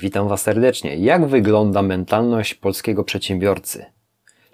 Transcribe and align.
Witam 0.00 0.28
Was 0.28 0.42
serdecznie. 0.42 0.96
Jak 0.96 1.26
wygląda 1.26 1.82
mentalność 1.82 2.54
polskiego 2.54 3.04
przedsiębiorcy? 3.04 3.84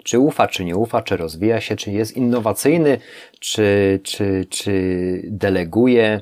Czy 0.03 0.19
ufa, 0.19 0.47
czy 0.47 0.65
nie 0.65 0.75
ufa, 0.75 1.01
czy 1.01 1.17
rozwija 1.17 1.61
się, 1.61 1.75
czy 1.75 1.91
jest 1.91 2.17
innowacyjny, 2.17 2.97
czy, 3.39 3.99
czy, 4.03 4.45
czy 4.49 5.21
deleguje? 5.27 6.21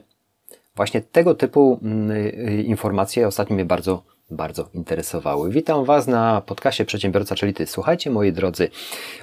Właśnie 0.76 1.02
tego 1.02 1.36
typu 1.36 1.80
mm, 1.84 2.12
y, 2.12 2.64
informacje 2.64 3.28
ostatnio 3.28 3.56
mnie 3.56 3.66
bardzo 3.66 4.04
bardzo 4.32 4.70
interesowały. 4.74 5.52
Witam 5.52 5.86
Was 5.86 6.08
na 6.08 6.42
podcaście 6.42 6.86
Przedsiębiorca, 6.86 7.36
czyli 7.36 7.54
Ty. 7.54 7.66
Słuchajcie, 7.66 8.10
moi 8.10 8.34
drodzy, 8.34 8.70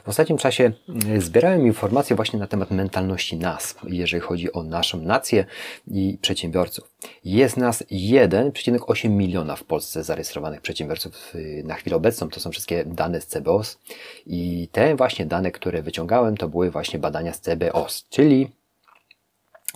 w 0.05 0.09
ostatnim 0.09 0.39
czasie 0.39 0.73
mm, 0.89 1.21
zbierałem 1.21 1.67
informacje 1.67 2.17
właśnie 2.17 2.39
na 2.39 2.47
temat 2.47 2.71
mentalności 2.71 3.37
nas, 3.37 3.77
jeżeli 3.89 4.21
chodzi 4.21 4.53
o 4.53 4.63
naszą 4.63 5.01
nację 5.01 5.45
i 5.91 6.19
przedsiębiorców. 6.21 6.95
Jest 7.25 7.57
nas 7.57 7.83
1,8 7.83 9.11
miliona 9.11 9.57
w 9.57 9.65
Polsce 9.65 10.05
zarejestrowanych 10.05 10.61
przedsiębiorców 10.61 11.35
y, 11.35 11.63
na 11.67 11.75
chwilę 11.75 11.97
obecną. 11.97 12.29
To 12.29 12.41
są 12.41 12.51
wszystkie 12.51 12.85
dane 12.85 13.21
z 13.21 13.27
CBOS 13.27 13.79
i 14.27 14.69
te 14.73 14.97
właśnie 14.97 15.27
dane, 15.27 15.51
które 15.51 15.83
wyciągałem, 15.83 16.37
to 16.37 16.49
były 16.49 16.71
właśnie 16.71 16.99
badania 16.99 17.33
z 17.33 17.41
CBOS, 17.41 18.07
czyli, 18.11 18.51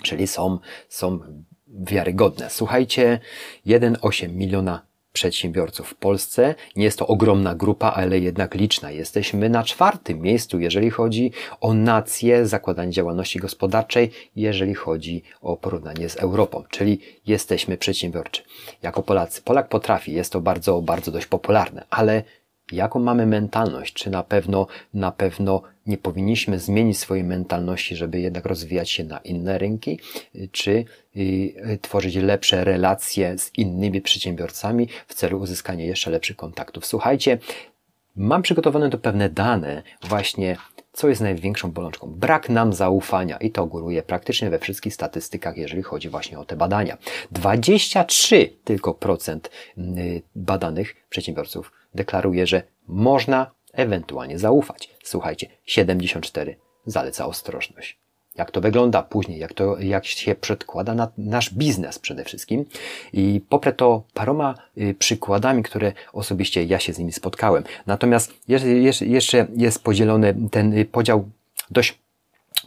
czyli 0.03 0.27
są, 0.27 0.59
są 0.89 1.21
wiarygodne. 1.69 2.51
Słuchajcie, 2.51 3.21
1,8 3.67 4.29
miliona 4.29 4.90
przedsiębiorców 5.13 5.89
w 5.89 5.95
Polsce. 5.95 6.55
Nie 6.77 6.85
jest 6.85 6.99
to 6.99 7.07
ogromna 7.07 7.55
grupa, 7.55 7.93
ale 7.93 8.19
jednak 8.19 8.55
liczna. 8.55 8.91
Jesteśmy 8.91 9.49
na 9.49 9.65
czwartym 9.65 10.21
miejscu, 10.21 10.61
jeżeli 10.61 10.91
chodzi 10.91 11.33
o 11.61 11.75
nację, 11.75 12.47
zakładanie 12.47 12.93
działalności 12.93 13.39
gospodarczej, 13.39 14.11
jeżeli 14.37 14.75
chodzi 14.75 15.23
o 15.41 15.57
porównanie 15.57 16.09
z 16.09 16.17
Europą, 16.17 16.65
czyli 16.71 17.01
jesteśmy 17.27 17.77
przedsiębiorczy. 17.77 18.43
Jako 18.83 19.03
Polacy. 19.03 19.43
Polak 19.43 19.69
potrafi, 19.69 20.13
jest 20.13 20.33
to 20.33 20.41
bardzo, 20.41 20.83
bardzo 20.83 21.13
dość 21.13 21.27
popularne, 21.27 21.85
ale 21.91 22.23
jaką 22.73 23.01
mamy 23.01 23.27
mentalność, 23.27 23.95
czy 23.95 24.11
na 24.11 24.23
pewno, 24.23 24.67
na 24.95 25.13
pewno 25.13 25.63
nie 25.87 25.99
powinniśmy 25.99 26.59
zmienić 26.59 26.99
swojej 26.99 27.25
mentalności, 27.25 27.97
żeby 27.97 28.21
jednak 28.21 28.47
rozwijać 28.47 28.91
się 28.91 29.05
na 29.05 29.19
inne 29.19 29.59
rynki, 29.59 30.01
czy 30.53 30.85
y, 31.17 31.79
tworzyć 31.83 32.15
lepsze 32.17 32.65
relacje 32.65 33.39
z 33.39 33.59
innymi 33.59 34.01
przedsiębiorcami 34.01 34.89
w 35.07 35.15
celu 35.15 35.41
uzyskania 35.41 35.85
jeszcze 35.85 36.11
lepszych 36.11 36.37
kontaktów. 36.37 36.87
Słuchajcie, 36.87 37.39
mam 38.17 38.43
przygotowane 38.43 38.91
tu 38.91 38.99
pewne 38.99 39.29
dane 39.29 39.83
właśnie 40.03 40.57
co 40.93 41.09
jest 41.09 41.21
największą 41.21 41.71
bolączką? 41.71 42.07
Brak 42.07 42.49
nam 42.49 42.73
zaufania 42.73 43.37
i 43.37 43.51
to 43.51 43.67
góruje 43.67 44.03
praktycznie 44.03 44.51
we 44.51 44.59
wszystkich 44.59 44.95
statystykach, 44.95 45.57
jeżeli 45.57 45.83
chodzi 45.83 46.09
właśnie 46.09 46.39
o 46.39 46.45
te 46.45 46.57
badania. 46.57 46.99
23 47.33 48.53
tylko 48.65 48.95
procent 48.95 49.51
y, 49.79 50.23
badanych 50.35 50.97
przedsiębiorców 51.09 51.73
deklaruje, 51.95 52.47
że 52.47 52.63
można 52.89 53.51
ewentualnie 53.73 54.39
zaufać. 54.39 54.95
Słuchajcie, 55.05 55.47
74 55.65 56.57
zaleca 56.87 57.27
ostrożność. 57.27 57.99
Jak 58.35 58.51
to 58.51 58.61
wygląda 58.61 59.03
później, 59.03 59.39
jak 59.39 59.53
to 59.53 59.79
jak 59.79 60.07
się 60.07 60.35
przedkłada 60.35 60.95
na 60.95 61.09
nasz 61.19 61.55
biznes 61.55 61.99
przede 61.99 62.25
wszystkim. 62.25 62.65
I 63.13 63.41
poprę 63.49 63.73
to 63.73 64.03
paroma 64.15 64.55
y, 64.79 64.95
przykładami, 64.95 65.63
które 65.63 65.93
osobiście 66.13 66.65
ja 66.65 66.79
się 66.79 66.93
z 66.93 66.99
nimi 66.99 67.13
spotkałem. 67.13 67.65
Natomiast 67.87 68.35
jeszcze 69.01 69.47
jest 69.57 69.85
podzielony 69.85 70.35
ten 70.51 70.79
y, 70.79 70.85
podział 70.85 71.29
dość 71.71 71.99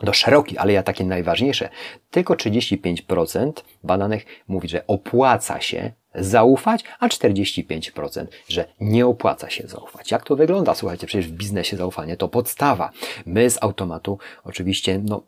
do 0.03 0.13
szeroki, 0.13 0.57
ale 0.57 0.73
ja 0.73 0.83
takie 0.83 1.03
najważniejsze. 1.03 1.69
Tylko 2.11 2.33
35% 2.33 3.51
badanych 3.83 4.25
mówi, 4.47 4.69
że 4.69 4.87
opłaca 4.87 5.61
się 5.61 5.91
zaufać, 6.15 6.83
a 6.99 7.07
45%, 7.07 8.25
że 8.47 8.65
nie 8.79 9.07
opłaca 9.07 9.49
się 9.49 9.67
zaufać. 9.67 10.11
Jak 10.11 10.25
to 10.25 10.35
wygląda? 10.35 10.75
Słuchajcie, 10.75 11.07
przecież 11.07 11.27
w 11.27 11.31
biznesie 11.31 11.77
zaufanie 11.77 12.17
to 12.17 12.27
podstawa. 12.27 12.91
My 13.25 13.49
z 13.49 13.63
automatu 13.63 14.17
oczywiście 14.43 15.01
no, 15.03 15.23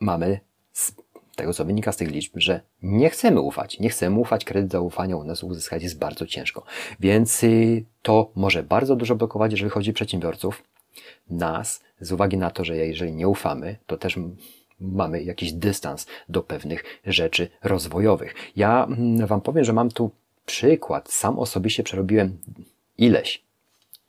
mamy 0.00 0.40
z 0.72 0.92
tego, 1.36 1.54
co 1.54 1.64
wynika 1.64 1.92
z 1.92 1.96
tych 1.96 2.10
liczb, 2.10 2.32
że 2.36 2.60
nie 2.82 3.10
chcemy 3.10 3.40
ufać. 3.40 3.78
Nie 3.80 3.88
chcemy 3.88 4.18
ufać, 4.18 4.44
kredyt 4.44 4.72
zaufania 4.72 5.16
u 5.16 5.24
nas 5.24 5.42
uzyskać 5.42 5.82
jest 5.82 5.98
bardzo 5.98 6.26
ciężko. 6.26 6.64
Więc 7.00 7.44
y, 7.44 7.84
to 8.02 8.30
może 8.34 8.62
bardzo 8.62 8.96
dużo 8.96 9.16
blokować, 9.16 9.52
jeżeli 9.52 9.70
chodzi 9.70 9.90
o 9.90 9.94
przedsiębiorców, 9.94 10.62
nas, 11.30 11.80
z 12.00 12.12
uwagi 12.12 12.36
na 12.36 12.50
to, 12.50 12.64
że 12.64 12.76
jeżeli 12.76 13.12
nie 13.12 13.28
ufamy, 13.28 13.76
to 13.86 13.96
też 13.96 14.18
mamy 14.80 15.22
jakiś 15.22 15.52
dystans 15.52 16.06
do 16.28 16.42
pewnych 16.42 16.84
rzeczy 17.06 17.48
rozwojowych. 17.62 18.34
Ja 18.56 18.84
mm, 18.84 19.26
Wam 19.26 19.40
powiem, 19.40 19.64
że 19.64 19.72
mam 19.72 19.90
tu 19.90 20.10
przykład. 20.46 21.12
Sam 21.12 21.38
osobiście 21.38 21.82
przerobiłem 21.82 22.38
ileś 22.98 23.42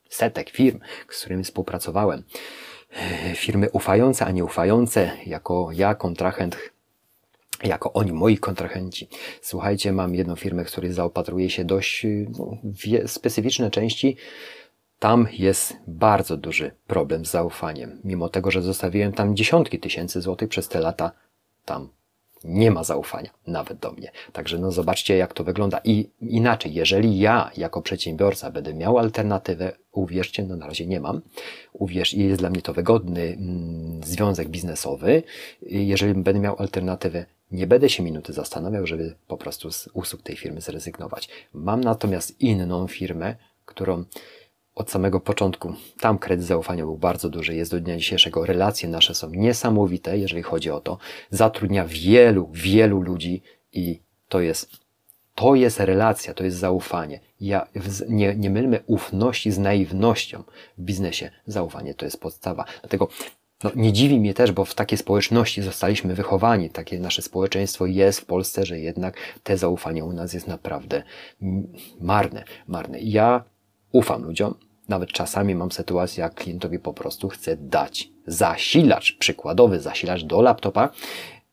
setek 0.09 0.50
firm, 0.50 0.80
z 1.09 1.19
którymi 1.19 1.44
współpracowałem. 1.44 2.24
E, 2.91 3.35
firmy 3.35 3.69
ufające, 3.72 4.25
a 4.25 4.31
nie 4.31 4.44
ufające, 4.44 5.12
jako 5.25 5.69
ja, 5.74 5.96
kontrahent, 5.96 6.57
jako 7.63 7.94
oni, 7.94 8.12
moi 8.12 8.38
kontrahenci. 8.38 9.07
Słuchajcie, 9.41 9.91
mam 9.91 10.16
jedną 10.16 10.36
firmę, 10.36 10.66
w 10.66 10.68
której 10.68 10.94
zaopatruje 10.94 11.50
się 11.50 11.66
dość 11.66 12.06
no, 12.38 12.57
specyficzne 13.06 13.72
części 13.72 14.18
tam 14.99 15.27
jest 15.31 15.77
bardzo 15.87 16.37
duży 16.37 16.71
problem 16.87 17.25
z 17.25 17.31
zaufaniem. 17.31 18.01
Mimo 18.03 18.29
tego, 18.29 18.51
że 18.51 18.61
zostawiłem 18.61 19.13
tam 19.13 19.35
dziesiątki 19.35 19.79
tysięcy 19.79 20.21
złotych 20.21 20.49
przez 20.49 20.67
te 20.67 20.79
lata, 20.79 21.11
tam 21.65 21.89
nie 22.43 22.71
ma 22.71 22.83
zaufania, 22.83 23.29
nawet 23.47 23.79
do 23.79 23.91
mnie. 23.91 24.11
Także 24.33 24.57
no 24.57 24.71
zobaczcie, 24.71 25.17
jak 25.17 25.33
to 25.33 25.43
wygląda. 25.43 25.81
I 25.83 26.09
inaczej, 26.21 26.73
jeżeli 26.73 27.19
ja 27.19 27.51
jako 27.57 27.81
przedsiębiorca 27.81 28.51
będę 28.51 28.73
miał 28.73 28.97
alternatywę, 28.97 29.73
uwierzcie, 29.91 30.43
no 30.43 30.55
na 30.55 30.67
razie 30.67 30.88
nie 30.88 30.99
mam, 30.99 31.21
uwierz, 31.73 32.13
jest 32.13 32.39
dla 32.39 32.49
mnie 32.49 32.61
to 32.61 32.73
wygodny 32.73 33.21
mm, 33.21 34.03
związek 34.03 34.49
biznesowy, 34.49 35.23
jeżeli 35.61 36.13
będę 36.13 36.39
miał 36.39 36.55
alternatywę, 36.59 37.25
nie 37.51 37.67
będę 37.67 37.89
się 37.89 38.03
minuty 38.03 38.33
zastanawiał, 38.33 38.88
żeby 38.88 39.15
po 39.27 39.38
prostu 39.38 39.71
z 39.71 39.89
usług 39.93 40.21
tej 40.21 40.35
firmy 40.35 40.61
zrezygnować. 40.61 41.29
Mam 41.53 41.81
natomiast 41.81 42.41
inną 42.41 42.88
firmę, 42.88 43.35
którą 43.65 44.03
od 44.79 44.91
samego 44.91 45.19
początku. 45.19 45.73
Tam 46.00 46.17
kredyt 46.17 46.45
zaufania 46.45 46.85
był 46.85 46.97
bardzo 46.97 47.29
duży, 47.29 47.56
jest 47.56 47.72
do 47.72 47.79
dnia 47.79 47.97
dzisiejszego. 47.97 48.45
Relacje 48.45 48.90
nasze 48.90 49.16
są 49.16 49.29
niesamowite, 49.29 50.17
jeżeli 50.17 50.44
chodzi 50.44 50.72
o 50.72 50.79
to. 50.79 50.97
Zatrudnia 51.29 51.85
wielu, 51.88 52.50
wielu 52.53 53.01
ludzi 53.01 53.41
i 53.73 54.01
to 54.29 54.41
jest, 54.41 54.72
to 55.35 55.56
jest 55.56 55.79
relacja, 55.79 56.34
to 56.34 56.44
jest 56.44 56.57
zaufanie. 56.57 57.19
Ja, 57.41 57.68
nie, 58.09 58.35
nie 58.35 58.50
mylmy 58.50 58.79
ufności 58.88 59.51
z 59.51 59.57
naiwnością 59.57 60.44
w 60.78 60.81
biznesie. 60.81 61.31
Zaufanie 61.45 61.94
to 61.94 62.06
jest 62.06 62.19
podstawa. 62.19 62.66
Dlatego 62.81 63.07
no, 63.63 63.72
nie 63.75 63.94
dziwi 63.94 64.19
mnie 64.19 64.34
też, 64.34 64.51
bo 64.51 64.66
w 64.66 64.75
takiej 64.75 64.97
społeczności 64.97 65.62
zostaliśmy 65.62 66.16
wychowani. 66.16 66.69
Takie 66.69 67.00
nasze 67.00 67.22
społeczeństwo 67.22 67.85
jest 67.85 68.19
w 68.19 68.25
Polsce, 68.25 68.66
że 68.66 68.79
jednak 68.79 69.18
te 69.44 69.57
zaufanie 69.57 70.06
u 70.06 70.13
nas 70.13 70.34
jest 70.34 70.47
naprawdę 70.47 71.03
marne. 72.01 72.44
marne. 72.68 73.00
Ja 73.00 73.44
ufam 73.91 74.23
ludziom, 74.23 74.56
nawet 74.89 75.11
czasami 75.11 75.55
mam 75.55 75.72
sytuację, 75.72 76.22
jak 76.22 76.33
klientowi 76.35 76.79
po 76.79 76.94
prostu 76.94 77.29
chcę 77.29 77.57
dać 77.57 78.09
zasilacz, 78.27 79.17
przykładowy 79.17 79.79
zasilacz 79.79 80.23
do 80.23 80.41
laptopa. 80.41 80.89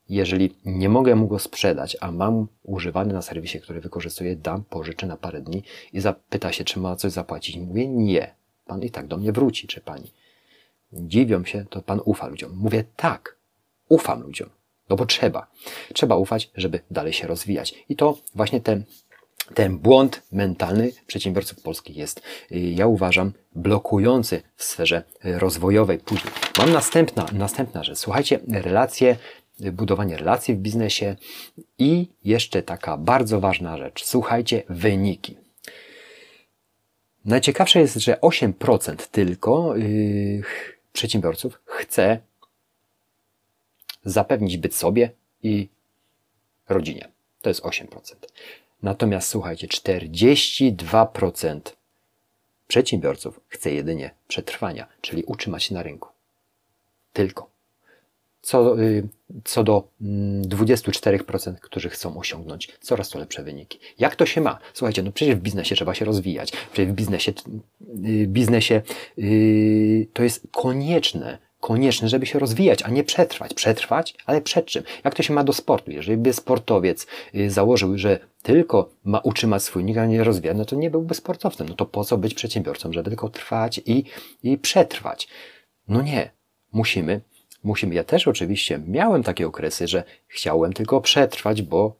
Jeżeli 0.08 0.54
nie 0.64 0.88
mogę 0.88 1.14
mu 1.14 1.28
go 1.28 1.38
sprzedać, 1.38 1.96
a 2.00 2.12
mam 2.12 2.46
używany 2.62 3.14
na 3.14 3.22
serwisie, 3.22 3.60
który 3.60 3.80
wykorzystuję, 3.80 4.36
dam, 4.36 4.64
pożyczę 4.64 5.06
na 5.06 5.16
parę 5.16 5.40
dni 5.40 5.62
i 5.92 6.00
zapyta 6.00 6.52
się, 6.52 6.64
czy 6.64 6.80
ma 6.80 6.96
coś 6.96 7.12
zapłacić. 7.12 7.56
Mówię, 7.56 7.88
nie. 7.88 8.34
Pan 8.66 8.82
i 8.82 8.90
tak 8.90 9.06
do 9.06 9.16
mnie 9.16 9.32
wróci, 9.32 9.66
czy 9.66 9.80
pani. 9.80 10.12
Dziwią 10.92 11.44
się, 11.44 11.64
to 11.70 11.82
pan 11.82 12.00
ufa 12.04 12.26
ludziom. 12.26 12.56
Mówię, 12.56 12.84
tak, 12.96 13.36
ufam 13.88 14.22
ludziom. 14.22 14.48
No 14.88 14.96
bo 14.96 15.06
trzeba. 15.06 15.46
Trzeba 15.94 16.16
ufać, 16.16 16.50
żeby 16.54 16.80
dalej 16.90 17.12
się 17.12 17.26
rozwijać. 17.26 17.74
I 17.88 17.96
to 17.96 18.18
właśnie 18.34 18.60
te 18.60 18.82
ten 19.54 19.78
błąd 19.78 20.22
mentalny 20.32 20.92
przedsiębiorców 21.06 21.62
polskich 21.62 21.96
jest, 21.96 22.22
y, 22.52 22.58
ja 22.58 22.86
uważam, 22.86 23.32
blokujący 23.54 24.42
w 24.56 24.64
sferze 24.64 25.02
y, 25.24 25.38
rozwojowej 25.38 25.98
później. 25.98 26.32
Mam 26.58 26.72
następna, 26.72 27.26
następna 27.32 27.84
rzecz. 27.84 27.98
Słuchajcie, 27.98 28.40
relacje, 28.48 29.16
y, 29.60 29.72
budowanie 29.72 30.16
relacji 30.16 30.54
w 30.54 30.58
biznesie 30.58 31.16
i 31.78 32.08
jeszcze 32.24 32.62
taka 32.62 32.96
bardzo 32.96 33.40
ważna 33.40 33.78
rzecz. 33.78 34.04
Słuchajcie, 34.04 34.62
wyniki. 34.68 35.36
Najciekawsze 37.24 37.80
jest, 37.80 37.96
że 37.96 38.18
8% 38.22 39.06
tylko 39.10 39.76
yy, 39.76 40.42
przedsiębiorców 40.92 41.60
chce 41.64 42.18
zapewnić 44.04 44.56
byt 44.56 44.74
sobie 44.74 45.10
i 45.42 45.68
rodzinie. 46.68 47.08
To 47.42 47.50
jest 47.50 47.62
8%. 47.62 48.14
Natomiast 48.82 49.28
słuchajcie, 49.28 49.68
42% 49.68 51.60
przedsiębiorców 52.68 53.40
chce 53.48 53.72
jedynie 53.72 54.10
przetrwania, 54.28 54.86
czyli 55.00 55.24
utrzymać 55.24 55.64
się 55.64 55.74
na 55.74 55.82
rynku. 55.82 56.08
Tylko. 57.12 57.50
co, 58.42 58.80
y, 58.80 59.08
co 59.44 59.64
do 59.64 59.88
24%, 60.00 61.48
mm, 61.48 61.60
którzy 61.62 61.90
chcą 61.90 62.18
osiągnąć 62.18 62.68
coraz 62.80 63.08
to 63.08 63.18
lepsze 63.18 63.42
wyniki. 63.42 63.78
Jak 63.98 64.16
to 64.16 64.26
się 64.26 64.40
ma? 64.40 64.58
Słuchajcie, 64.74 65.02
no 65.02 65.12
przecież 65.12 65.34
w 65.34 65.40
biznesie 65.40 65.74
trzeba 65.74 65.94
się 65.94 66.04
rozwijać. 66.04 66.52
Przecież 66.72 66.92
w 66.92 66.94
biznesie, 66.94 67.32
y, 68.04 68.26
biznesie 68.26 68.82
yy, 69.16 70.06
to 70.12 70.22
jest 70.22 70.46
konieczne, 70.52 71.38
konieczne, 71.60 72.08
żeby 72.08 72.26
się 72.26 72.38
rozwijać, 72.38 72.82
a 72.82 72.90
nie 72.90 73.04
przetrwać. 73.04 73.54
Przetrwać, 73.54 74.14
ale 74.26 74.40
przed 74.40 74.66
czym? 74.66 74.82
Jak 75.04 75.14
to 75.14 75.22
się 75.22 75.34
ma 75.34 75.44
do 75.44 75.52
sportu? 75.52 75.90
Jeżeli 75.90 76.18
by 76.18 76.32
sportowiec 76.32 77.06
y, 77.34 77.50
założył, 77.50 77.98
że 77.98 78.18
tylko 78.46 78.90
ma 79.04 79.18
utrzymać 79.18 79.62
swój 79.62 79.84
nikt, 79.84 79.98
a 79.98 80.06
nie 80.06 80.24
rozwijać, 80.24 80.56
no 80.56 80.64
to 80.64 80.76
nie 80.76 80.90
byłby 80.90 81.14
sportowcem. 81.14 81.68
No 81.68 81.74
to 81.74 81.86
po 81.86 82.04
co 82.04 82.18
być 82.18 82.34
przedsiębiorcą, 82.34 82.92
żeby 82.92 83.10
tylko 83.10 83.28
trwać 83.28 83.80
i, 83.86 84.04
i 84.42 84.58
przetrwać? 84.58 85.28
No 85.88 86.02
nie. 86.02 86.30
Musimy 86.72 87.20
musimy. 87.66 87.94
Ja 87.94 88.04
też 88.04 88.28
oczywiście 88.28 88.80
miałem 88.86 89.22
takie 89.22 89.46
okresy, 89.46 89.88
że 89.88 90.04
chciałem 90.28 90.72
tylko 90.72 91.00
przetrwać, 91.00 91.62
bo 91.62 91.96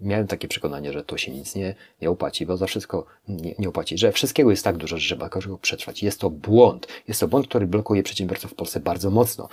miałem 0.00 0.26
takie 0.26 0.48
przekonanie, 0.48 0.92
że 0.92 1.04
to 1.04 1.18
się 1.18 1.32
nic 1.32 1.54
nie, 1.54 1.74
nie 2.02 2.10
opłaci, 2.10 2.46
bo 2.46 2.56
za 2.56 2.66
wszystko 2.66 3.06
nie, 3.28 3.54
nie 3.58 3.68
opłaci, 3.68 3.98
że 3.98 4.12
wszystkiego 4.12 4.50
jest 4.50 4.64
tak 4.64 4.76
dużo, 4.76 4.98
że 4.98 5.06
trzeba 5.08 5.28
każdego 5.28 5.58
przetrwać. 5.58 6.02
Jest 6.02 6.20
to 6.20 6.30
błąd. 6.30 6.86
Jest 7.08 7.20
to 7.20 7.28
błąd, 7.28 7.48
który 7.48 7.66
blokuje 7.66 8.02
przedsiębiorców 8.02 8.50
w 8.50 8.54
Polsce 8.54 8.80
bardzo 8.80 9.10
mocno. 9.10 9.48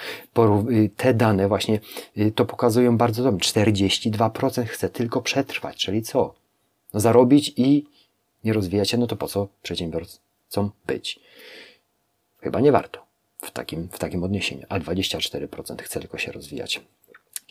Y, 0.69 0.89
te 0.97 1.13
dane 1.13 1.47
właśnie 1.47 1.79
y, 2.17 2.31
to 2.31 2.45
pokazują 2.45 2.97
bardzo 2.97 3.23
dobrze. 3.23 3.49
42% 3.49 4.65
chce 4.65 4.89
tylko 4.89 5.21
przetrwać, 5.21 5.77
czyli 5.77 6.01
co? 6.01 6.33
No 6.93 6.99
zarobić 6.99 7.53
i 7.57 7.85
nie 8.43 8.53
rozwijać 8.53 8.89
się, 8.89 8.97
no 8.97 9.07
to 9.07 9.15
po 9.15 9.27
co 9.27 9.47
przedsiębiorcom 9.63 10.71
być? 10.87 11.19
Chyba 12.39 12.59
nie 12.59 12.71
warto 12.71 13.05
w 13.41 13.51
takim, 13.51 13.87
w 13.91 13.99
takim 13.99 14.23
odniesieniu, 14.23 14.65
a 14.69 14.79
24% 14.79 15.81
chce 15.81 15.99
tylko 15.99 16.17
się 16.17 16.31
rozwijać 16.31 16.81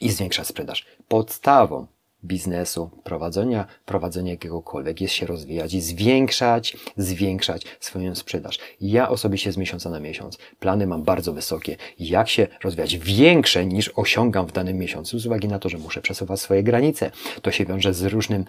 i 0.00 0.10
zwiększać 0.10 0.46
sprzedaż. 0.46 0.86
Podstawą 1.08 1.86
biznesu, 2.24 2.90
prowadzenia, 3.04 3.66
prowadzenia 3.86 4.30
jakiegokolwiek 4.30 5.00
jest 5.00 5.14
się 5.14 5.26
rozwijać 5.26 5.74
i 5.74 5.80
zwiększać, 5.80 6.76
zwiększać 6.96 7.66
swoją 7.80 8.14
sprzedaż. 8.14 8.58
Ja 8.80 9.08
osobiście 9.08 9.52
z 9.52 9.56
miesiąca 9.56 9.90
na 9.90 10.00
miesiąc 10.00 10.38
plany 10.60 10.86
mam 10.86 11.02
bardzo 11.02 11.32
wysokie. 11.32 11.76
Jak 11.98 12.28
się 12.28 12.46
rozwijać? 12.64 12.96
Większe 12.96 13.66
niż 13.66 13.90
osiągam 13.96 14.46
w 14.46 14.52
danym 14.52 14.78
miesiącu 14.78 15.18
z 15.18 15.26
uwagi 15.26 15.48
na 15.48 15.58
to, 15.58 15.68
że 15.68 15.78
muszę 15.78 16.02
przesuwać 16.02 16.40
swoje 16.40 16.62
granice. 16.62 17.10
To 17.42 17.50
się 17.50 17.64
wiąże 17.64 17.94
z, 17.94 18.02
różnym, 18.02 18.44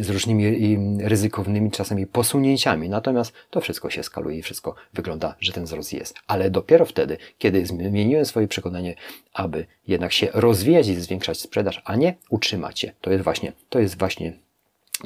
z 0.00 0.10
różnymi 0.10 0.76
ryzykownymi 1.00 1.70
czasami 1.70 2.06
posunięciami. 2.06 2.88
Natomiast 2.88 3.32
to 3.50 3.60
wszystko 3.60 3.90
się 3.90 4.02
skaluje 4.02 4.38
i 4.38 4.42
wszystko 4.42 4.74
wygląda, 4.94 5.34
że 5.40 5.52
ten 5.52 5.64
wzrost 5.64 5.92
jest. 5.92 6.14
Ale 6.26 6.50
dopiero 6.50 6.84
wtedy, 6.84 7.16
kiedy 7.38 7.66
zmieniłem 7.66 8.24
swoje 8.24 8.48
przekonanie, 8.48 8.94
aby 9.32 9.66
jednak 9.88 10.12
się 10.12 10.28
rozwijać 10.34 10.88
i 10.88 10.94
zwiększać 10.94 11.40
sprzedaż, 11.40 11.82
a 11.84 11.96
nie 11.96 12.14
utrzymać 12.30 12.80
się. 12.80 12.92
To 13.00 13.10
jest 13.10 13.17
właśnie, 13.22 13.52
to 13.68 13.78
jest 13.78 13.98
właśnie 13.98 14.32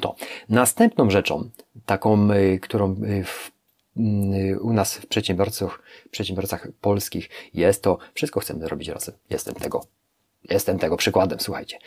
to. 0.01 0.15
Następną 0.49 1.09
rzeczą, 1.09 1.49
taką, 1.85 2.31
y, 2.31 2.59
którą 2.59 2.91
y, 2.91 3.23
w, 3.23 3.51
y, 3.97 4.59
u 4.59 4.73
nas 4.73 4.97
w 4.97 5.07
przedsiębiorcach, 5.07 5.81
przedsiębiorcach 6.11 6.67
polskich 6.81 7.29
jest 7.53 7.83
to, 7.83 7.97
wszystko 8.13 8.39
chcemy 8.39 8.67
robić 8.67 8.87
razem. 8.87 9.15
Jestem 9.29 9.53
tego, 9.53 9.85
jestem 10.49 10.79
tego 10.79 10.97
przykładem, 10.97 11.39
słuchajcie. 11.39 11.77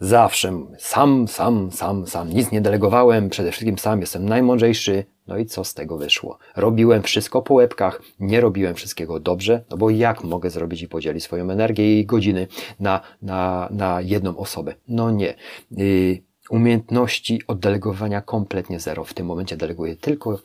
Zawsze 0.00 0.66
sam, 0.78 1.28
sam, 1.28 1.70
sam, 1.72 2.06
sam, 2.06 2.28
nic 2.28 2.52
nie 2.52 2.60
delegowałem, 2.60 3.30
przede 3.30 3.52
wszystkim 3.52 3.78
sam 3.78 4.00
jestem 4.00 4.28
najmądrzejszy, 4.28 5.04
no 5.26 5.38
i 5.38 5.46
co 5.46 5.64
z 5.64 5.74
tego 5.74 5.98
wyszło? 5.98 6.38
Robiłem 6.56 7.02
wszystko 7.02 7.42
po 7.42 7.54
łebkach, 7.54 8.02
nie 8.20 8.40
robiłem 8.40 8.74
wszystkiego 8.74 9.20
dobrze, 9.20 9.64
no 9.70 9.76
bo 9.76 9.90
jak 9.90 10.24
mogę 10.24 10.50
zrobić 10.50 10.82
i 10.82 10.88
podzielić 10.88 11.24
swoją 11.24 11.50
energię 11.50 12.00
i 12.00 12.06
godziny 12.06 12.46
na, 12.80 13.00
na, 13.22 13.68
na 13.70 14.00
jedną 14.00 14.36
osobę? 14.36 14.74
No 14.88 15.10
nie. 15.10 15.34
Yy, 15.70 16.22
umiejętności 16.50 17.42
oddelegowania 17.46 18.20
kompletnie 18.20 18.80
zero. 18.80 19.04
W 19.04 19.14
tym 19.14 19.26
momencie 19.26 19.56
deleguję 19.56 19.96
tylko 19.96 20.38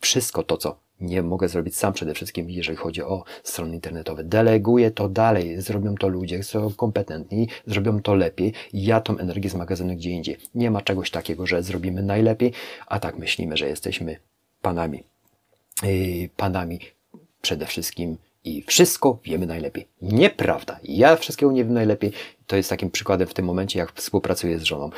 wszystko 0.00 0.42
to, 0.42 0.56
co 0.56 0.76
nie 1.02 1.22
mogę 1.22 1.48
zrobić 1.48 1.76
sam 1.76 1.92
przede 1.92 2.14
wszystkim, 2.14 2.50
jeżeli 2.50 2.76
chodzi 2.76 3.02
o 3.02 3.24
strony 3.42 3.74
internetowe. 3.74 4.24
Deleguję 4.24 4.90
to 4.90 5.08
dalej, 5.08 5.60
zrobią 5.60 5.94
to 5.94 6.08
ludzie, 6.08 6.42
są 6.42 6.72
kompetentni, 6.72 7.48
zrobią 7.66 8.02
to 8.02 8.14
lepiej. 8.14 8.52
Ja 8.72 9.00
tą 9.00 9.18
energię 9.18 9.50
zmagazynuję 9.50 9.96
gdzie 9.96 10.10
indziej. 10.10 10.36
Nie 10.54 10.70
ma 10.70 10.80
czegoś 10.80 11.10
takiego, 11.10 11.46
że 11.46 11.62
zrobimy 11.62 12.02
najlepiej, 12.02 12.52
a 12.86 13.00
tak 13.00 13.18
myślimy, 13.18 13.56
że 13.56 13.68
jesteśmy 13.68 14.16
panami. 14.62 15.02
Yy, 15.82 16.28
panami 16.36 16.80
przede 17.42 17.66
wszystkim 17.66 18.16
i 18.44 18.62
wszystko 18.62 19.18
wiemy 19.24 19.46
najlepiej. 19.46 19.86
Nieprawda. 20.02 20.80
Ja 20.84 21.16
wszystkiego 21.16 21.52
nie 21.52 21.64
wiem 21.64 21.74
najlepiej. 21.74 22.12
To 22.46 22.56
jest 22.56 22.70
takim 22.70 22.90
przykładem 22.90 23.28
w 23.28 23.34
tym 23.34 23.44
momencie, 23.44 23.78
jak 23.78 23.92
współpracuję 23.92 24.58
z 24.58 24.62
żoną 24.62 24.90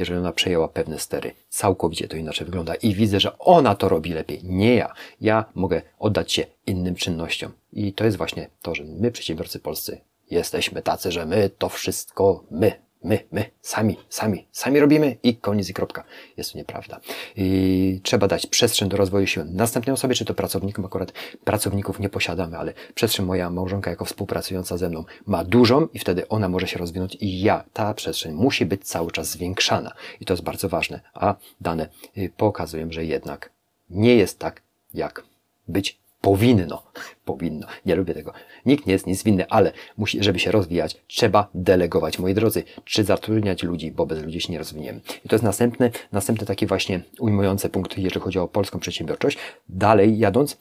jeżeli 0.00 0.18
ona 0.18 0.32
przejęła 0.32 0.68
pewne 0.68 0.98
stery. 0.98 1.32
Całkowicie 1.48 2.08
to 2.08 2.16
inaczej 2.16 2.44
wygląda 2.44 2.74
i 2.74 2.94
widzę, 2.94 3.20
że 3.20 3.38
ona 3.38 3.74
to 3.74 3.88
robi 3.88 4.12
lepiej, 4.12 4.40
nie 4.44 4.74
ja. 4.74 4.94
Ja 5.20 5.44
mogę 5.54 5.82
oddać 5.98 6.32
się 6.32 6.46
innym 6.66 6.94
czynnościom. 6.94 7.52
I 7.72 7.92
to 7.92 8.04
jest 8.04 8.16
właśnie 8.16 8.48
to, 8.62 8.74
że 8.74 8.84
my, 8.84 9.10
przedsiębiorcy 9.10 9.60
polscy, 9.60 10.00
jesteśmy 10.30 10.82
tacy, 10.82 11.12
że 11.12 11.26
my 11.26 11.50
to 11.58 11.68
wszystko 11.68 12.44
my 12.50 12.72
My, 13.04 13.18
my, 13.32 13.50
sami, 13.62 13.96
sami, 14.08 14.46
sami 14.52 14.80
robimy 14.80 15.16
i 15.22 15.36
koniec 15.36 15.68
i 15.68 15.74
kropka. 15.74 16.04
Jest 16.36 16.52
to 16.52 16.58
nieprawda. 16.58 17.00
I 17.36 18.00
trzeba 18.02 18.28
dać 18.28 18.46
przestrzeń 18.46 18.88
do 18.88 18.96
rozwoju 18.96 19.26
siły 19.26 19.46
następnej 19.46 19.94
osobie, 19.94 20.14
czy 20.14 20.24
to 20.24 20.34
pracownikom. 20.34 20.84
Akurat 20.84 21.12
pracowników 21.44 22.00
nie 22.00 22.08
posiadamy, 22.08 22.58
ale 22.58 22.72
przestrzeń 22.94 23.26
moja 23.26 23.50
małżonka 23.50 23.90
jako 23.90 24.04
współpracująca 24.04 24.76
ze 24.76 24.88
mną 24.88 25.04
ma 25.26 25.44
dużą 25.44 25.88
i 25.94 25.98
wtedy 25.98 26.28
ona 26.28 26.48
może 26.48 26.66
się 26.66 26.78
rozwinąć 26.78 27.16
i 27.20 27.40
ja, 27.40 27.64
ta 27.72 27.94
przestrzeń 27.94 28.32
musi 28.32 28.66
być 28.66 28.84
cały 28.84 29.10
czas 29.10 29.30
zwiększana. 29.30 29.92
I 30.20 30.24
to 30.24 30.32
jest 30.32 30.44
bardzo 30.44 30.68
ważne. 30.68 31.00
A 31.14 31.34
dane 31.60 31.88
y, 32.18 32.30
pokazują, 32.36 32.92
że 32.92 33.04
jednak 33.04 33.50
nie 33.90 34.16
jest 34.16 34.38
tak, 34.38 34.62
jak 34.94 35.24
być 35.68 35.99
powinno. 36.20 36.82
Powinno. 37.24 37.66
Nie 37.86 37.94
lubię 37.96 38.14
tego. 38.14 38.32
Nikt 38.66 38.86
nie 38.86 38.92
jest 38.92 39.06
nic 39.06 39.22
winny, 39.22 39.48
ale 39.48 39.72
musi, 39.96 40.22
żeby 40.22 40.38
się 40.38 40.50
rozwijać, 40.50 40.96
trzeba 41.06 41.48
delegować, 41.54 42.18
moi 42.18 42.34
drodzy, 42.34 42.62
czy 42.84 43.04
zatrudniać 43.04 43.62
ludzi, 43.62 43.92
bo 43.92 44.06
bez 44.06 44.22
ludzi 44.22 44.40
się 44.40 44.52
nie 44.52 44.58
rozwiniemy. 44.58 45.00
I 45.24 45.28
to 45.28 45.34
jest 45.34 45.44
następny, 45.44 45.90
następny 46.12 46.46
taki 46.46 46.66
właśnie 46.66 47.02
ujmujący 47.18 47.68
punkt, 47.68 47.98
jeżeli 47.98 48.20
chodzi 48.20 48.38
o 48.38 48.48
polską 48.48 48.78
przedsiębiorczość. 48.78 49.38
Dalej 49.68 50.18
jadąc, 50.18 50.58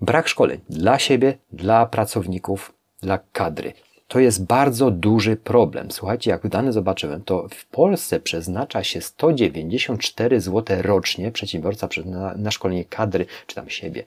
brak 0.00 0.28
szkoleń 0.28 0.60
dla 0.68 0.98
siebie, 0.98 1.38
dla 1.52 1.86
pracowników, 1.86 2.72
dla 3.02 3.18
kadry. 3.32 3.72
To 4.08 4.20
jest 4.20 4.46
bardzo 4.46 4.90
duży 4.90 5.36
problem. 5.36 5.90
Słuchajcie, 5.90 6.30
jak 6.30 6.48
dane 6.48 6.72
zobaczyłem, 6.72 7.22
to 7.22 7.48
w 7.50 7.66
Polsce 7.66 8.20
przeznacza 8.20 8.84
się 8.84 9.00
194 9.00 10.40
zł 10.40 10.76
rocznie 10.82 11.32
przedsiębiorca 11.32 11.88
na, 12.04 12.34
na 12.34 12.50
szkolenie 12.50 12.84
kadry, 12.84 13.26
czy 13.46 13.54
tam 13.54 13.70
siebie. 13.70 14.04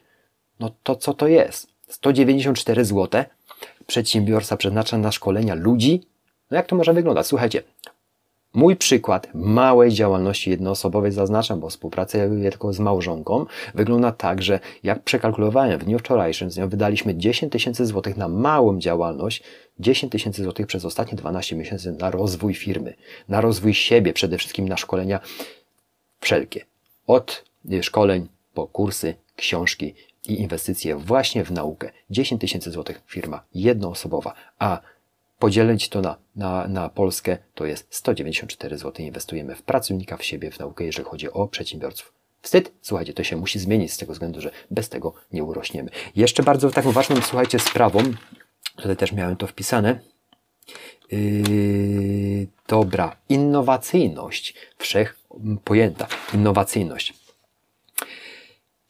No 0.59 0.71
to 0.83 0.95
co 0.95 1.13
to 1.13 1.27
jest? 1.27 1.67
194 1.87 2.85
zł 2.85 3.23
przedsiębiorca 3.87 4.57
przeznacza 4.57 4.97
na 4.97 5.11
szkolenia 5.11 5.55
ludzi? 5.55 6.03
No 6.51 6.57
jak 6.57 6.67
to 6.67 6.75
może 6.75 6.93
wyglądać? 6.93 7.27
Słuchajcie, 7.27 7.63
mój 8.53 8.75
przykład 8.75 9.27
małej 9.33 9.91
działalności 9.91 10.49
jednoosobowej 10.49 11.11
zaznaczam, 11.11 11.59
bo 11.59 11.69
współpracuję 11.69 12.29
tylko 12.41 12.73
z 12.73 12.79
małżonką. 12.79 13.45
Wygląda 13.75 14.11
tak, 14.11 14.41
że 14.41 14.59
jak 14.83 15.03
przekalkulowałem 15.03 15.79
w 15.79 15.83
dniu 15.83 15.99
wczorajszym, 15.99 16.51
z 16.51 16.57
nią 16.57 16.69
wydaliśmy 16.69 17.15
10 17.15 17.51
tysięcy 17.51 17.85
złotych 17.85 18.17
na 18.17 18.27
małą 18.27 18.79
działalność, 18.79 19.43
10 19.79 20.11
tysięcy 20.11 20.43
złotych 20.43 20.67
przez 20.67 20.85
ostatnie 20.85 21.17
12 21.17 21.55
miesięcy 21.55 21.91
na 21.91 22.11
rozwój 22.11 22.53
firmy, 22.53 22.93
na 23.29 23.41
rozwój 23.41 23.73
siebie, 23.73 24.13
przede 24.13 24.37
wszystkim 24.37 24.69
na 24.69 24.77
szkolenia 24.77 25.19
wszelkie. 26.19 26.65
Od 27.07 27.45
szkoleń 27.81 28.27
po 28.53 28.67
kursy, 28.67 29.15
książki, 29.35 29.95
i 30.29 30.41
inwestycje 30.41 30.95
właśnie 30.95 31.43
w 31.43 31.51
naukę. 31.51 31.91
10 32.09 32.41
tysięcy 32.41 32.71
złotych 32.71 33.01
firma 33.07 33.43
jednoosobowa, 33.53 34.33
a 34.59 34.81
podzielić 35.39 35.89
to 35.89 36.01
na, 36.01 36.17
na, 36.35 36.67
na 36.67 36.89
Polskę 36.89 37.37
to 37.55 37.65
jest 37.65 37.87
194 37.89 38.77
zł 38.77 39.05
inwestujemy 39.05 39.55
w 39.55 39.63
pracownika, 39.63 40.17
w 40.17 40.23
siebie, 40.23 40.51
w 40.51 40.59
naukę, 40.59 40.85
jeżeli 40.85 41.09
chodzi 41.09 41.31
o 41.31 41.47
przedsiębiorców. 41.47 42.13
Wstyd? 42.41 42.71
Słuchajcie, 42.81 43.13
to 43.13 43.23
się 43.23 43.35
musi 43.35 43.59
zmienić 43.59 43.93
z 43.93 43.97
tego 43.97 44.13
względu, 44.13 44.41
że 44.41 44.51
bez 44.71 44.89
tego 44.89 45.13
nie 45.31 45.43
urośniemy. 45.43 45.89
Jeszcze 46.15 46.43
bardzo 46.43 46.71
taką 46.71 46.91
ważną, 46.91 47.15
słuchajcie, 47.21 47.59
sprawą, 47.59 47.99
tutaj 48.75 48.97
też 48.97 49.11
miałem 49.11 49.35
to 49.35 49.47
wpisane, 49.47 49.99
Yy, 51.11 52.47
dobra, 52.67 53.15
innowacyjność, 53.29 54.53
wszech 54.77 55.19
pojęta, 55.63 56.07
innowacyjność. 56.33 57.13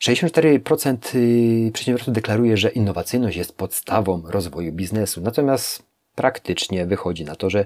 64% 0.04 0.98
y, 1.16 1.72
przedsiębiorców 1.72 2.14
deklaruje, 2.14 2.58
że 2.58 2.70
innowacyjność 2.70 3.38
jest 3.38 3.58
podstawą 3.58 4.22
rozwoju 4.26 4.72
biznesu, 4.72 5.22
natomiast 5.22 5.84
praktycznie 6.16 6.86
wychodzi 6.86 7.26
na 7.26 7.36
to, 7.36 7.50
że, 7.50 7.66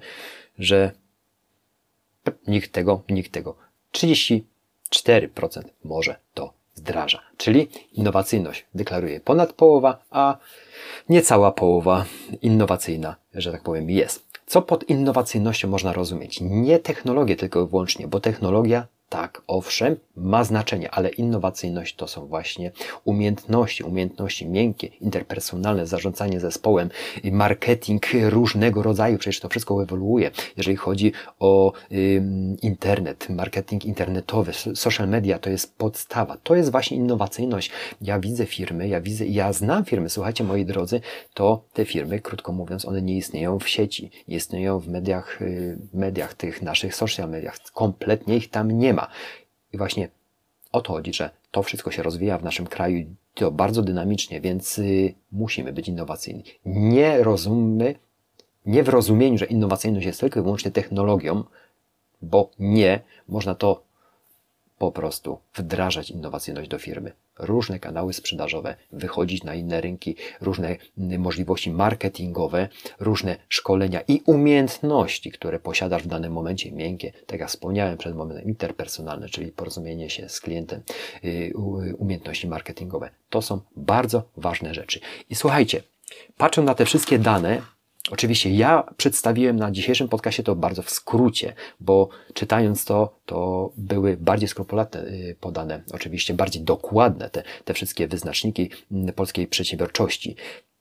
że 0.60 0.92
nikt 2.48 2.72
tego, 2.72 3.02
nikt 3.10 3.32
tego. 3.32 3.56
34% 3.94 4.42
może 5.84 6.16
to 6.34 6.54
wdraża. 6.76 7.22
Czyli 7.38 7.68
innowacyjność 7.92 8.66
deklaruje 8.76 9.20
ponad 9.20 9.54
połowa, 9.54 10.04
a 10.10 10.38
niecała 11.10 11.52
połowa 11.52 12.06
innowacyjna, 12.42 13.16
że 13.34 13.52
tak 13.52 13.64
powiem, 13.64 13.90
jest. 13.90 14.34
Co 14.46 14.62
pod 14.62 14.90
innowacyjnością 14.90 15.68
można 15.68 15.94
rozumieć? 15.94 16.42
Nie 16.42 16.80
technologię 16.80 17.36
tylko 17.36 17.64
i 17.64 17.68
wyłącznie, 17.68 18.08
bo 18.08 18.20
technologia 18.20 18.88
tak, 19.14 19.42
owszem, 19.48 19.96
ma 20.16 20.44
znaczenie, 20.44 20.92
ale 20.92 21.10
innowacyjność 21.10 21.96
to 21.96 22.08
są 22.08 22.26
właśnie 22.26 22.72
umiejętności, 23.04 23.84
umiejętności 23.84 24.48
miękkie, 24.48 24.88
interpersonalne, 24.88 25.88
zarządzanie 25.88 26.40
zespołem, 26.40 26.90
marketing 27.24 28.04
różnego 28.30 28.84
rodzaju, 28.84 29.18
przecież 29.18 29.40
to 29.40 29.50
wszystko 29.50 29.84
ewoluuje. 29.84 30.32
Jeżeli 30.58 30.78
chodzi 30.78 31.12
o 31.40 31.74
internet, 32.62 33.30
marketing 33.30 33.86
internetowy, 33.86 34.52
social 34.76 35.10
media, 35.10 35.40
to 35.40 35.50
jest 35.50 35.78
podstawa. 35.78 36.38
To 36.44 36.56
jest 36.56 36.72
właśnie 36.72 36.98
innowacyjność. 36.98 37.72
Ja 38.02 38.20
widzę 38.20 38.46
firmy, 38.46 38.88
ja 38.88 39.02
widzę, 39.02 39.26
ja 39.26 39.54
znam 39.54 39.86
firmy, 39.86 40.10
słuchajcie 40.10 40.44
moi 40.44 40.66
drodzy, 40.66 41.02
to 41.34 41.64
te 41.74 41.86
firmy, 41.86 42.20
krótko 42.20 42.52
mówiąc, 42.52 42.86
one 42.86 43.02
nie 43.02 43.18
istnieją 43.18 43.60
w 43.60 43.70
sieci, 43.70 44.12
nie 44.28 44.36
istnieją 44.36 44.80
w 44.80 44.88
mediach, 44.88 45.42
y, 45.42 45.78
mediach 45.94 46.34
tych 46.34 46.62
naszych 46.62 46.96
social 46.96 47.30
mediach. 47.30 47.58
Kompletnie 47.74 48.36
ich 48.38 48.50
tam 48.50 48.72
nie 48.72 48.94
ma. 48.94 49.03
I 49.74 49.78
właśnie 49.78 50.10
o 50.72 50.82
to 50.82 50.94
chodzi, 50.94 51.14
że 51.14 51.30
to 51.52 51.64
wszystko 51.64 51.92
się 51.92 52.04
rozwija 52.04 52.38
w 52.38 52.44
naszym 52.44 52.68
kraju 52.68 53.16
to 53.34 53.52
bardzo 53.52 53.82
dynamicznie, 53.82 54.42
więc 54.42 54.80
y, 54.80 55.14
musimy 55.32 55.74
być 55.74 55.88
innowacyjni. 55.88 56.44
Nie 56.66 57.24
rozumy, 57.24 57.96
nie 58.66 58.84
w 58.84 58.90
rozumieniu, 58.90 59.38
że 59.38 59.46
innowacyjność 59.46 60.06
jest 60.06 60.20
tylko 60.20 60.40
i 60.40 60.44
wyłącznie 60.44 60.72
technologią, 60.72 61.44
bo 62.22 62.50
nie, 62.60 63.02
można 63.28 63.56
to 63.56 63.84
po 64.84 64.92
prostu 64.92 65.40
wdrażać 65.56 66.10
innowacyjność 66.10 66.70
do 66.70 66.80
firmy. 66.80 67.12
Różne 67.40 67.80
kanały 67.80 68.14
sprzedażowe, 68.14 68.76
wychodzić 68.92 69.44
na 69.44 69.56
inne 69.56 69.82
rynki, 69.82 70.16
różne 70.42 70.76
możliwości 70.98 71.72
marketingowe, 71.72 72.70
różne 73.00 73.38
szkolenia 73.50 74.02
i 74.08 74.22
umiejętności, 74.26 75.32
które 75.32 75.60
posiadasz 75.60 76.04
w 76.04 76.08
danym 76.08 76.34
momencie, 76.34 76.72
miękkie, 76.72 77.14
tak 77.26 77.40
jak 77.40 77.50
wspomniałem 77.50 77.98
przed 77.98 78.16
momentem, 78.16 78.46
interpersonalne, 78.46 79.30
czyli 79.30 79.52
porozumienie 79.52 80.10
się 80.10 80.30
z 80.30 80.42
klientem, 80.42 80.82
y, 81.24 81.54
umiejętności 81.98 82.48
marketingowe. 82.48 83.10
To 83.30 83.42
są 83.42 83.62
bardzo 83.76 84.24
ważne 84.38 84.74
rzeczy. 84.74 85.00
I 85.30 85.36
słuchajcie, 85.36 85.84
patrząc 86.38 86.68
na 86.68 86.76
te 86.76 86.86
wszystkie 86.86 87.20
dane, 87.20 87.62
Oczywiście 88.12 88.50
ja 88.50 88.94
przedstawiłem 88.98 89.56
na 89.56 89.72
dzisiejszym 89.72 90.10
podcastie 90.10 90.44
to 90.44 90.56
bardzo 90.56 90.82
w 90.82 90.90
skrócie, 90.90 91.54
bo 91.80 92.10
czytając 92.34 92.86
to, 92.86 93.20
to 93.26 93.72
były 93.78 94.18
bardziej 94.18 94.50
skrupulatne 94.50 95.02
y, 95.02 95.36
podane, 95.40 95.84
oczywiście 95.92 96.34
bardziej 96.34 96.64
dokładne 96.64 97.30
te, 97.30 97.44
te 97.66 97.74
wszystkie 97.74 98.08
wyznaczniki 98.08 98.70
mm, 98.92 99.14
polskiej 99.14 99.48
przedsiębiorczości. 99.48 100.36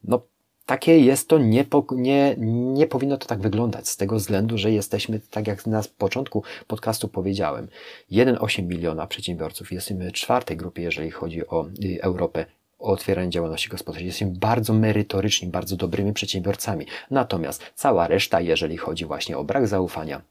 No, 0.05 0.23
takie 0.67 0.99
jest 0.99 1.29
to, 1.29 1.39
nie, 1.39 1.65
nie, 1.97 2.37
nie 2.49 2.87
powinno 2.87 3.17
to 3.17 3.27
tak 3.27 3.41
wyglądać, 3.41 3.89
z 3.89 3.97
tego 3.97 4.17
względu, 4.17 4.59
że 4.59 4.71
jesteśmy, 4.71 5.21
tak 5.31 5.47
jak 5.47 5.67
na 5.67 5.83
początku 5.99 6.43
podcastu 6.67 7.09
powiedziałem, 7.09 7.69
1,8 8.13 8.63
miliona 8.63 9.07
przedsiębiorców, 9.07 9.73
jesteśmy 9.73 10.11
w 10.11 10.13
czwartej 10.13 10.57
grupie, 10.57 10.83
jeżeli 10.83 11.11
chodzi 11.11 11.47
o 11.47 11.69
y, 11.85 12.03
Europę 12.03 12.47
o 12.83 12.87
otwieranie 12.87 13.31
działalności 13.31 13.69
gospodarczej. 13.69 14.07
Jesteśmy 14.07 14.35
bardzo 14.37 14.75
merytoryczni, 14.75 15.49
bardzo 15.49 15.77
dobrymi 15.77 16.13
przedsiębiorcami. 16.13 16.87
Natomiast 17.11 17.63
cała 17.75 18.09
reszta, 18.09 18.41
jeżeli 18.41 18.77
chodzi 18.77 19.05
właśnie 19.05 19.39
o 19.39 19.45
brak 19.45 19.67
zaufania, 19.69 20.23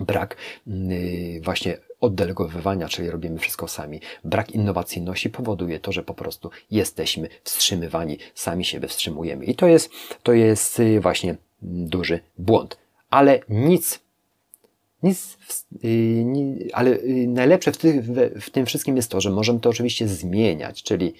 brak 0.00 0.36
yy, 0.66 1.40
właśnie 1.40 1.78
oddelegowywania, 2.00 2.88
czyli 2.88 3.10
robimy 3.10 3.38
wszystko 3.38 3.68
sami, 3.68 4.00
brak 4.24 4.50
innowacyjności 4.50 5.30
powoduje 5.30 5.80
to, 5.80 5.92
że 5.92 6.02
po 6.02 6.14
prostu 6.14 6.50
jesteśmy 6.70 7.28
wstrzymywani, 7.44 8.18
sami 8.34 8.64
siebie 8.64 8.88
wstrzymujemy. 8.88 9.44
I 9.44 9.54
to 9.54 9.66
jest, 9.66 9.90
to 10.22 10.32
jest 10.32 10.80
y, 10.80 11.00
właśnie 11.00 11.36
duży 11.62 12.20
błąd. 12.38 12.78
Ale 13.10 13.40
nic 13.48 14.00
nic, 15.02 15.38
yy, 15.82 16.68
ale 16.72 16.90
yy, 16.90 17.26
najlepsze 17.26 17.72
w, 18.40 18.50
tym 18.50 18.66
wszystkim 18.66 18.96
jest 18.96 19.10
to, 19.10 19.20
że 19.20 19.30
możemy 19.30 19.60
to 19.60 19.70
oczywiście 19.70 20.08
zmieniać, 20.08 20.82
czyli 20.82 21.14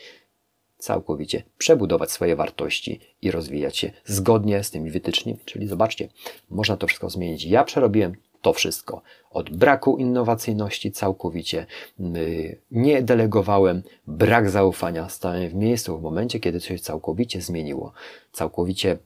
całkowicie 0.79 1.43
przebudować 1.59 2.11
swoje 2.11 2.37
wartości 2.37 3.01
i 3.23 3.31
rozwijać 3.31 3.77
się 3.77 3.91
zgodnie 4.05 4.65
z 4.65 4.71
tymi 4.71 4.91
wytycznymi. 4.91 5.39
Czyli 5.45 5.67
zobaczcie, 5.67 6.09
można 6.51 6.77
to 6.77 6.87
wszystko 6.87 7.11
zmienić. 7.11 7.45
Ja 7.45 7.65
przerobiłem 7.65 8.17
to 8.43 8.53
wszystko. 8.53 9.03
Od 9.31 9.51
braku 9.51 9.97
innowacyjności 9.97 10.93
całkowicie 10.93 11.67
y, 12.01 12.59
nie 12.71 13.03
delegowałem, 13.03 13.83
brak 14.07 14.51
zaufania, 14.51 15.09
stałem 15.09 15.49
w 15.49 15.55
miejscu 15.55 15.99
w 15.99 16.03
momencie, 16.03 16.41
kiedy 16.41 16.61
coś 16.61 16.81
całkowicie 16.81 17.41
zmieniło. 17.41 17.93
Całkowicie 18.33 18.99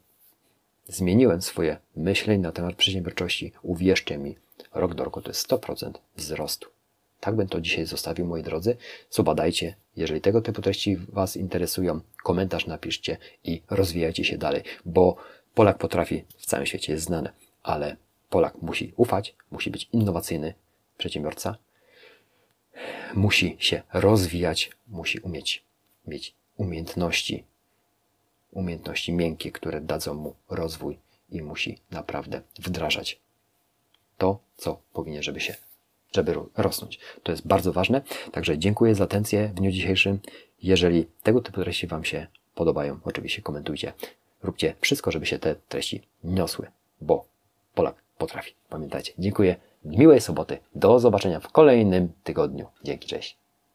zmieniłem 0.88 1.42
swoje 1.42 1.76
myślenie 1.96 2.42
na 2.42 2.52
temat 2.52 2.74
przedsiębiorczości. 2.74 3.52
Uwierzcie 3.62 4.18
mi, 4.18 4.36
rok 4.74 4.94
do 4.94 5.04
roku 5.04 5.22
to 5.22 5.30
jest 5.30 5.48
100% 5.48 5.92
wzrostu. 6.16 6.68
Tak 7.22 7.36
bym 7.36 7.48
to 7.48 7.60
dzisiaj 7.60 7.86
zostawił, 7.86 8.26
moi 8.26 8.42
drodzy. 8.42 8.76
Zobadajcie, 9.10 9.74
jeżeli 9.96 10.20
tego 10.20 10.42
typu 10.42 10.62
treści 10.62 10.96
Was 10.96 11.36
interesują, 11.36 12.00
komentarz 12.22 12.66
napiszcie 12.66 13.16
i 13.44 13.62
rozwijajcie 13.70 14.24
się 14.24 14.38
dalej, 14.38 14.62
bo 14.84 15.16
Polak 15.54 15.78
potrafi, 15.78 16.24
w 16.38 16.46
całym 16.46 16.66
świecie 16.66 16.92
jest 16.92 17.04
znany, 17.04 17.30
ale 17.62 17.96
Polak 18.30 18.62
musi 18.62 18.92
ufać, 18.96 19.34
musi 19.50 19.70
być 19.70 19.88
innowacyjny 19.92 20.54
przedsiębiorca, 20.98 21.56
musi 23.14 23.56
się 23.58 23.82
rozwijać, 23.92 24.70
musi 24.88 25.20
umieć 25.20 25.64
mieć 26.06 26.34
umiejętności, 26.56 27.44
umiejętności 28.52 29.12
miękkie, 29.12 29.52
które 29.52 29.80
dadzą 29.80 30.14
mu 30.14 30.34
rozwój 30.50 30.98
i 31.30 31.42
musi 31.42 31.78
naprawdę 31.90 32.42
wdrażać 32.58 33.20
to, 34.18 34.38
co 34.56 34.82
powinien, 34.92 35.22
żeby 35.22 35.40
się 35.40 35.54
żeby 36.12 36.35
rosnąć. 36.57 37.00
To 37.23 37.33
jest 37.33 37.47
bardzo 37.47 37.73
ważne. 37.73 38.02
Także 38.33 38.59
dziękuję 38.59 38.95
za 38.95 39.04
atencję 39.04 39.49
w 39.49 39.54
dniu 39.54 39.71
dzisiejszym. 39.71 40.19
Jeżeli 40.62 41.07
tego 41.23 41.40
typu 41.40 41.61
treści 41.61 41.87
Wam 41.87 42.04
się 42.04 42.26
podobają, 42.54 43.00
oczywiście 43.04 43.42
komentujcie. 43.42 43.92
Róbcie 44.42 44.75
wszystko, 44.81 45.11
żeby 45.11 45.26
się 45.26 45.38
te 45.38 45.54
treści 45.54 46.02
niosły, 46.25 46.66
bo 47.00 47.33
Polak 47.75 47.95
potrafi. 48.19 48.54
Pamiętajcie. 48.69 49.12
Dziękuję. 49.19 49.57
Miłej 49.85 50.21
soboty. 50.21 50.59
Do 50.75 50.99
zobaczenia 50.99 51.40
w 51.40 51.49
kolejnym 51.49 52.12
tygodniu. 52.25 52.66
Dzięki, 52.85 53.09
cześć. 53.09 53.41